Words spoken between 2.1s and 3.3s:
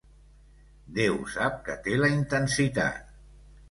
intensitat.